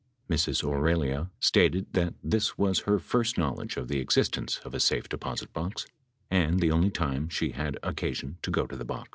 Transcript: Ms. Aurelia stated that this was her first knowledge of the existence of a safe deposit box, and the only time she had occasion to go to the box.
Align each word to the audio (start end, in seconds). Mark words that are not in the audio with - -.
Ms. 0.27 0.63
Aurelia 0.63 1.29
stated 1.39 1.93
that 1.93 2.15
this 2.23 2.57
was 2.57 2.79
her 2.89 2.97
first 2.97 3.37
knowledge 3.37 3.77
of 3.77 3.87
the 3.87 3.99
existence 3.99 4.59
of 4.65 4.73
a 4.73 4.79
safe 4.79 5.07
deposit 5.07 5.53
box, 5.53 5.85
and 6.31 6.59
the 6.59 6.71
only 6.71 6.89
time 6.89 7.29
she 7.29 7.51
had 7.51 7.77
occasion 7.83 8.39
to 8.41 8.49
go 8.49 8.65
to 8.65 8.75
the 8.75 8.83
box. 8.83 9.09